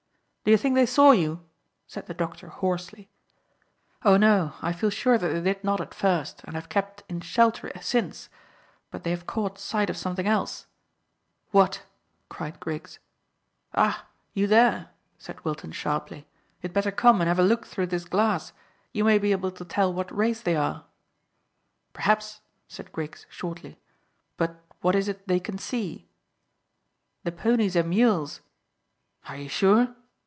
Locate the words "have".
6.59-6.67, 9.11-9.27, 17.27-17.39